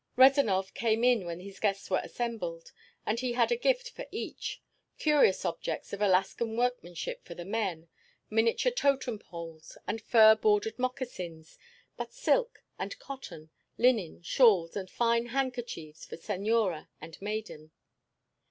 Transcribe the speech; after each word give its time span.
Rezanov 0.15 0.73
came 0.73 1.03
in 1.03 1.27
when 1.27 1.41
his 1.41 1.59
guests 1.59 1.91
were 1.91 2.01
assembled, 2.03 2.71
and 3.05 3.19
he 3.19 3.33
had 3.33 3.51
a 3.51 3.55
gift 3.55 3.91
for 3.91 4.07
each; 4.09 4.59
curious 4.97 5.45
objects 5.45 5.93
of 5.93 6.01
Alaskan 6.01 6.57
workmanship 6.57 7.23
for 7.23 7.35
the 7.35 7.45
men, 7.45 7.87
miniature 8.27 8.71
totem 8.71 9.19
poles 9.19 9.77
and 9.85 10.01
fur 10.01 10.33
bordered 10.33 10.79
moccasins; 10.79 11.59
but 11.97 12.13
silk 12.15 12.63
and 12.79 12.97
cotton, 12.97 13.51
linen, 13.77 14.23
shawls, 14.23 14.75
and 14.75 14.89
find 14.89 15.29
handkerchiefs 15.29 16.03
for 16.03 16.17
senora 16.17 16.89
and 16.99 17.21
maiden. 17.21 17.69